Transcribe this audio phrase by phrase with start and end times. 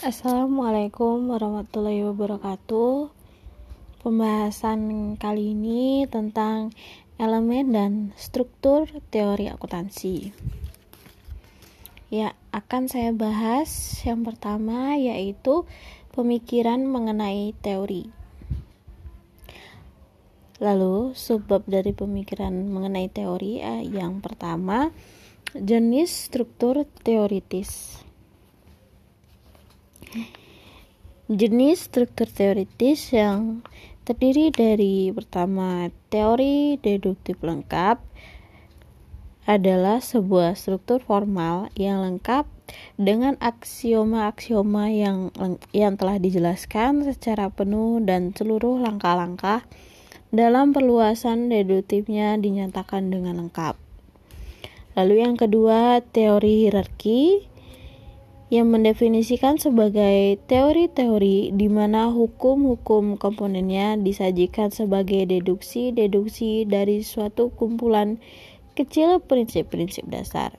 [0.00, 3.12] Assalamualaikum warahmatullahi wabarakatuh.
[4.00, 4.80] Pembahasan
[5.20, 6.72] kali ini tentang
[7.20, 10.32] elemen dan struktur teori akuntansi.
[12.08, 15.68] Ya, akan saya bahas yang pertama yaitu
[16.16, 18.08] pemikiran mengenai teori.
[20.64, 24.96] Lalu, subbab dari pemikiran mengenai teori eh, yang pertama,
[25.52, 28.00] jenis struktur teoritis.
[31.30, 33.62] Jenis struktur teoritis yang
[34.02, 38.02] terdiri dari pertama teori deduktif lengkap
[39.46, 42.50] adalah sebuah struktur formal yang lengkap
[42.98, 45.30] dengan aksioma-aksioma yang
[45.70, 49.62] yang telah dijelaskan secara penuh dan seluruh langkah-langkah
[50.34, 53.78] dalam perluasan deduktifnya dinyatakan dengan lengkap.
[54.98, 57.49] Lalu yang kedua, teori hierarki
[58.50, 68.18] yang mendefinisikan sebagai teori-teori di mana hukum-hukum komponennya disajikan sebagai deduksi-deduksi dari suatu kumpulan
[68.74, 70.58] kecil prinsip-prinsip dasar.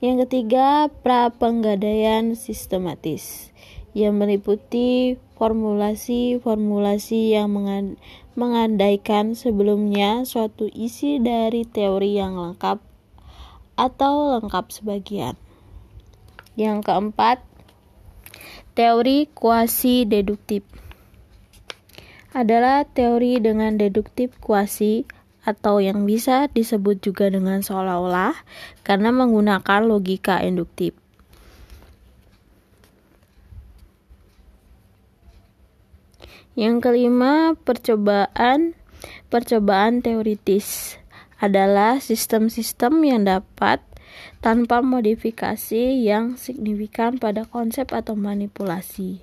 [0.00, 3.52] Yang ketiga, pra-penggadaian sistematis
[3.92, 7.52] yang meliputi formulasi-formulasi yang
[8.32, 12.80] mengandaikan sebelumnya suatu isi dari teori yang lengkap
[13.76, 15.36] atau lengkap sebagian.
[16.52, 17.40] Yang keempat,
[18.76, 20.64] teori kuasi deduktif
[22.32, 25.04] adalah teori dengan deduktif kuasi
[25.44, 28.32] atau yang bisa disebut juga dengan seolah-olah
[28.86, 30.96] karena menggunakan logika induktif.
[36.52, 38.76] Yang kelima, percobaan
[39.32, 41.00] percobaan teoritis
[41.40, 43.80] adalah sistem-sistem yang dapat
[44.44, 49.22] tanpa modifikasi yang signifikan pada konsep atau manipulasi.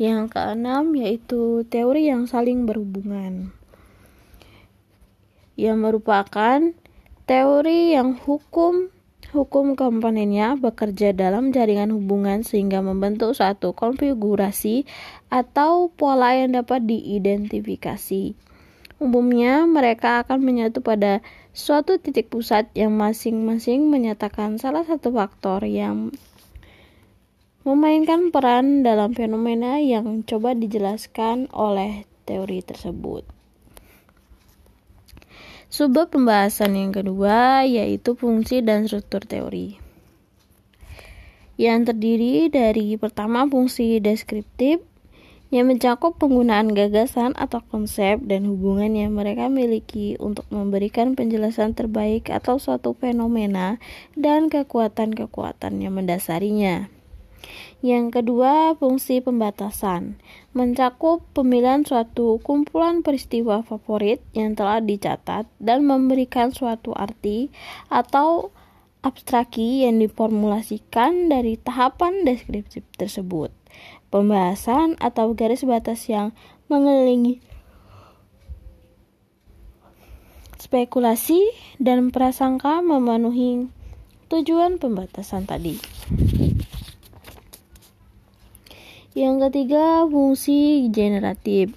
[0.00, 3.52] Yang keenam yaitu teori yang saling berhubungan.
[5.60, 6.72] Yang merupakan
[7.28, 8.88] teori yang hukum
[9.30, 14.90] hukum komponennya bekerja dalam jaringan hubungan sehingga membentuk suatu konfigurasi
[15.30, 18.49] atau pola yang dapat diidentifikasi.
[19.00, 21.24] Umumnya mereka akan menyatu pada
[21.56, 26.12] suatu titik pusat yang masing-masing menyatakan salah satu faktor yang
[27.64, 33.24] memainkan peran dalam fenomena yang coba dijelaskan oleh teori tersebut.
[35.72, 39.80] Subbab pembahasan yang kedua yaitu fungsi dan struktur teori.
[41.56, 44.84] Yang terdiri dari pertama fungsi deskriptif,
[45.50, 52.30] yang mencakup penggunaan gagasan atau konsep dan hubungan yang mereka miliki untuk memberikan penjelasan terbaik
[52.30, 53.82] atau suatu fenomena
[54.14, 56.86] dan kekuatan-kekuatan yang mendasarinya.
[57.80, 60.20] Yang kedua, fungsi pembatasan
[60.52, 67.48] mencakup pemilihan suatu kumpulan peristiwa favorit yang telah dicatat dan memberikan suatu arti
[67.88, 68.52] atau
[69.00, 73.48] abstraksi yang diformulasikan dari tahapan deskriptif tersebut
[74.12, 76.36] pembahasan atau garis batas yang
[76.68, 77.40] mengelilingi
[80.60, 81.40] spekulasi
[81.80, 83.72] dan prasangka memenuhi
[84.28, 85.80] tujuan pembatasan tadi.
[89.10, 91.74] Yang ketiga, fungsi generatif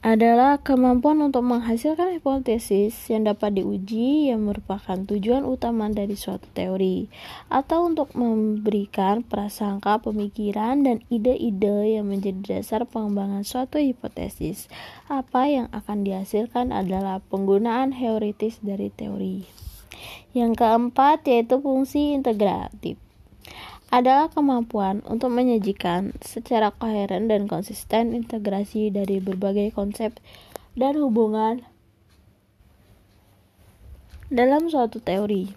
[0.00, 7.04] adalah kemampuan untuk menghasilkan hipotesis yang dapat diuji yang merupakan tujuan utama dari suatu teori
[7.52, 14.72] atau untuk memberikan prasangka pemikiran dan ide-ide yang menjadi dasar pengembangan suatu hipotesis.
[15.12, 19.44] Apa yang akan dihasilkan adalah penggunaan heuritis dari teori.
[20.32, 22.96] Yang keempat yaitu fungsi integratif
[23.90, 30.14] adalah kemampuan untuk menyajikan secara koheren dan konsisten integrasi dari berbagai konsep
[30.78, 31.66] dan hubungan
[34.30, 35.50] dalam suatu teori.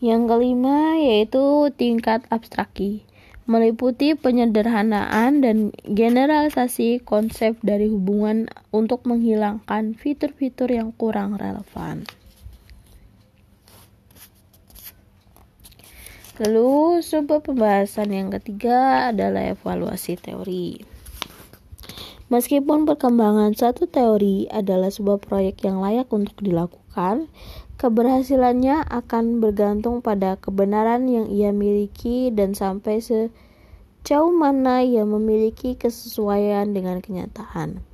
[0.00, 3.04] Yang kelima yaitu tingkat abstraksi,
[3.44, 12.08] meliputi penyederhanaan dan generalisasi konsep dari hubungan untuk menghilangkan fitur-fitur yang kurang relevan.
[16.40, 20.80] Lalu sebuah pembahasan yang ketiga adalah evaluasi teori.
[22.32, 27.28] Meskipun perkembangan satu teori adalah sebuah proyek yang layak untuk dilakukan,
[27.76, 36.72] keberhasilannya akan bergantung pada kebenaran yang ia miliki dan sampai sejauh mana ia memiliki kesesuaian
[36.72, 37.84] dengan kenyataan.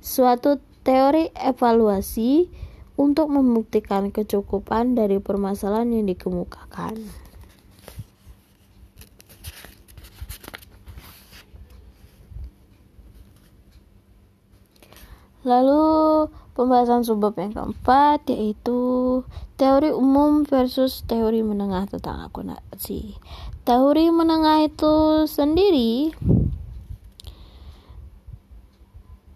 [0.00, 2.48] Suatu teori evaluasi
[2.96, 7.31] untuk membuktikan kecukupan dari permasalahan yang dikemukakan.
[15.42, 18.80] Lalu pembahasan subbab yang keempat yaitu
[19.58, 23.18] teori umum versus teori menengah tentang akuntansi.
[23.66, 26.14] Teori menengah itu sendiri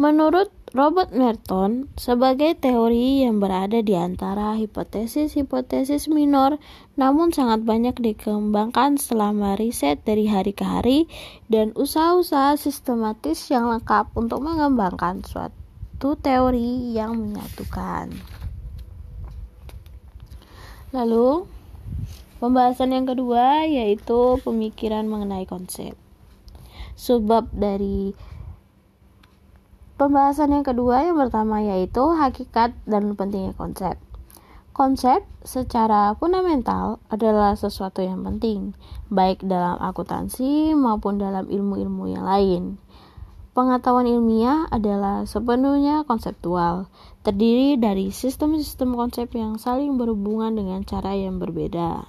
[0.00, 6.56] menurut Robert Merton sebagai teori yang berada di antara hipotesis-hipotesis minor
[6.96, 10.98] namun sangat banyak dikembangkan selama riset dari hari ke hari
[11.52, 15.59] dan usaha-usaha sistematis yang lengkap untuk mengembangkan suatu
[16.16, 18.08] teori yang menyatukan.
[20.96, 21.44] Lalu,
[22.40, 25.92] pembahasan yang kedua yaitu pemikiran mengenai konsep.
[26.96, 28.16] Sebab dari
[30.00, 34.00] Pembahasan yang kedua yang pertama yaitu hakikat dan pentingnya konsep.
[34.72, 38.72] Konsep secara fundamental adalah sesuatu yang penting,
[39.12, 42.80] baik dalam akuntansi maupun dalam ilmu-ilmu yang lain.
[43.50, 46.86] Pengetahuan ilmiah adalah sepenuhnya konseptual,
[47.26, 52.06] terdiri dari sistem-sistem konsep yang saling berhubungan dengan cara yang berbeda.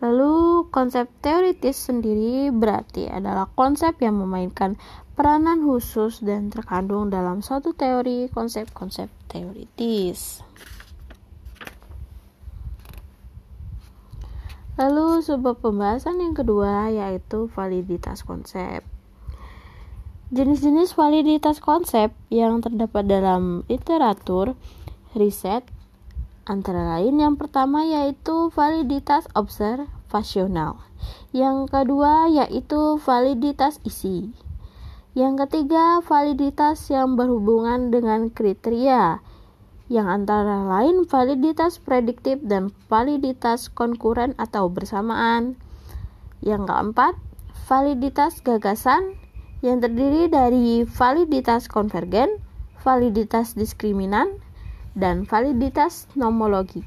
[0.00, 4.80] Lalu konsep teoritis sendiri berarti adalah konsep yang memainkan
[5.12, 10.40] peranan khusus dan terkandung dalam suatu teori konsep-konsep teoritis.
[14.80, 18.80] Lalu sebuah pembahasan yang kedua yaitu validitas konsep.
[20.32, 24.56] Jenis-jenis validitas konsep yang terdapat dalam literatur,
[25.12, 25.68] riset,
[26.50, 30.82] Antara lain yang pertama yaitu validitas observasional.
[31.30, 34.34] Yang kedua yaitu validitas isi.
[35.14, 39.22] Yang ketiga validitas yang berhubungan dengan kriteria
[39.90, 45.58] yang antara lain validitas prediktif dan validitas konkuren atau bersamaan.
[46.38, 47.18] Yang keempat,
[47.66, 49.18] validitas gagasan
[49.66, 52.38] yang terdiri dari validitas konvergen,
[52.86, 54.38] validitas diskriminan,
[54.94, 56.86] dan validitas nomologi.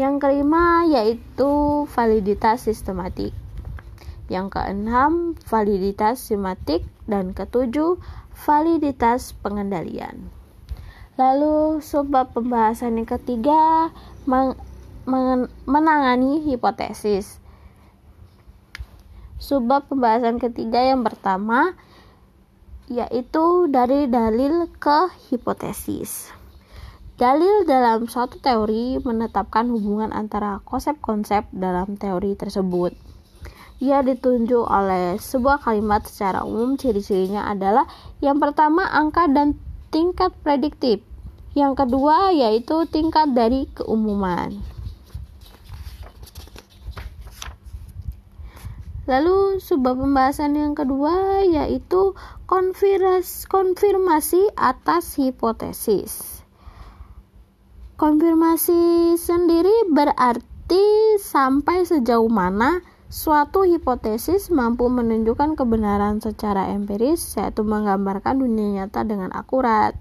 [0.00, 3.36] Yang kelima yaitu validitas sistematik.
[4.32, 8.00] Yang keenam validitas sematik dan ketujuh
[8.32, 10.41] validitas pengendalian.
[11.20, 13.92] Lalu sebab pembahasan yang ketiga
[14.24, 14.56] meng,
[15.04, 17.36] men, menangani hipotesis.
[19.36, 21.76] Sebab pembahasan ketiga yang pertama
[22.88, 26.32] yaitu dari dalil ke hipotesis.
[27.20, 32.96] Dalil dalam suatu teori menetapkan hubungan antara konsep-konsep dalam teori tersebut.
[33.82, 37.84] Ia ditunjuk oleh sebuah kalimat secara umum ciri-cirinya adalah
[38.24, 39.58] yang pertama angka dan
[39.92, 41.04] tingkat prediktif.
[41.52, 44.56] Yang kedua yaitu tingkat dari keumuman.
[49.04, 52.16] Lalu sebuah pembahasan yang kedua yaitu
[53.52, 56.40] konfirmasi atas hipotesis.
[58.00, 62.80] Konfirmasi sendiri berarti sampai sejauh mana
[63.12, 69.92] suatu hipotesis mampu menunjukkan kebenaran secara empiris, yaitu menggambarkan dunia nyata dengan akurat.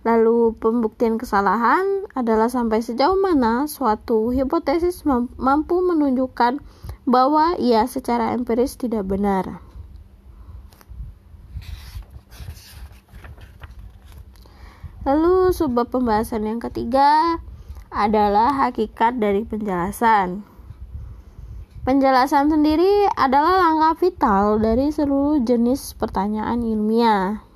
[0.00, 5.04] Lalu, pembuktian kesalahan adalah sampai sejauh mana suatu hipotesis
[5.36, 6.64] mampu menunjukkan
[7.04, 9.60] bahwa ia secara empiris tidak benar.
[15.04, 17.40] Lalu sebuah pembahasan yang ketiga
[17.92, 20.49] adalah hakikat dari penjelasan.
[21.80, 27.50] Penjelasan sendiri adalah langkah vital dari seluruh jenis pertanyaan ilmiah.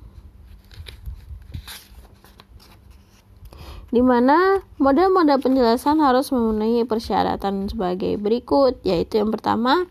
[3.95, 9.87] di mana model-model penjelasan harus memenuhi persyaratan sebagai berikut, yaitu yang pertama,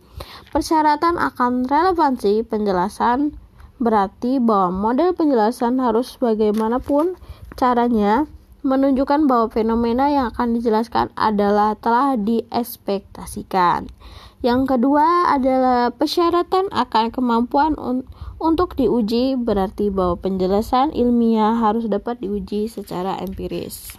[0.53, 3.33] persyaratan akan relevansi penjelasan
[3.81, 7.17] berarti bahwa model penjelasan harus bagaimanapun
[7.55, 8.27] Caranya
[8.65, 13.93] menunjukkan bahwa fenomena yang akan dijelaskan adalah telah diekspektasikan.
[14.41, 18.09] Yang kedua adalah persyaratan akan kemampuan un
[18.41, 23.97] untuk diuji berarti bahwa penjelasan ilmiah harus dapat diuji secara empiris.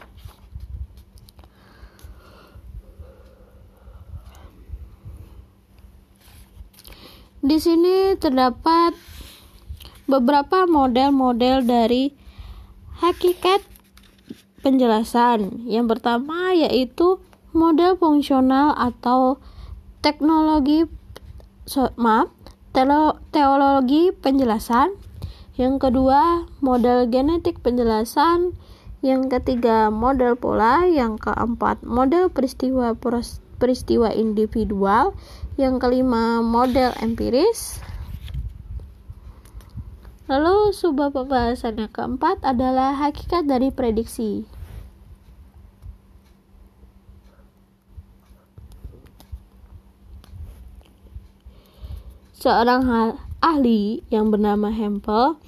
[7.45, 8.97] Di sini terdapat
[10.09, 12.09] beberapa model-model dari
[13.01, 13.74] Hakikat
[14.65, 15.69] penjelasan.
[15.69, 17.21] Yang pertama yaitu
[17.53, 19.37] model fungsional atau
[20.01, 20.89] teknologi
[21.69, 22.33] so, maaf
[23.29, 24.97] teologi penjelasan.
[25.53, 28.57] Yang kedua model genetik penjelasan.
[29.05, 30.89] Yang ketiga model pola.
[30.89, 32.97] Yang keempat model peristiwa
[33.61, 35.13] peristiwa individual.
[35.61, 37.79] Yang kelima model empiris.
[40.25, 44.54] Lalu subbab pembahasan yang keempat adalah hakikat dari prediksi.
[52.45, 52.85] Seorang
[53.41, 55.41] ahli yang bernama Hempel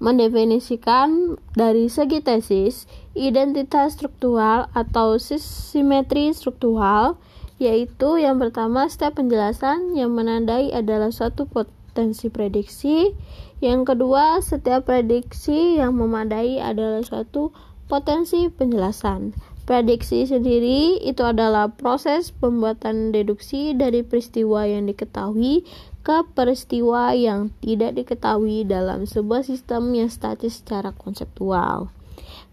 [0.00, 7.20] mendefinisikan dari segi tesis identitas struktural atau simetri struktural
[7.60, 13.12] yaitu yang pertama step penjelasan yang menandai adalah suatu potensi prediksi.
[13.60, 17.52] Yang kedua, setiap prediksi yang memadai adalah suatu
[17.92, 19.36] potensi penjelasan.
[19.68, 25.60] Prediksi sendiri itu adalah proses pembuatan deduksi dari peristiwa yang diketahui
[26.00, 31.92] ke peristiwa yang tidak diketahui dalam sebuah sistem yang statis secara konseptual.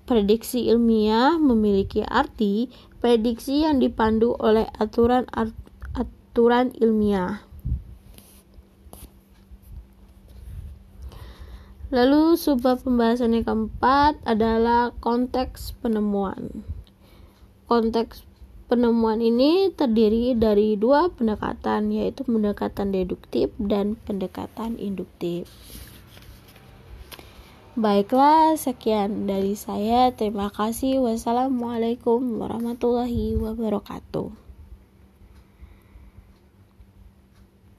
[0.03, 2.67] Prediksi ilmiah memiliki arti
[2.99, 5.23] prediksi yang dipandu oleh aturan
[5.95, 7.47] aturan ilmiah.
[11.95, 16.67] Lalu subbab pembahasan yang keempat adalah konteks penemuan.
[17.65, 18.21] Konteks
[18.69, 25.49] penemuan ini terdiri dari dua pendekatan yaitu pendekatan deduktif dan pendekatan induktif.
[27.75, 30.13] Baiklah, sekian dari saya.
[30.13, 31.03] Terima kasih.
[31.03, 34.44] Wassalamualaikum warahmatullahi wabarakatuh.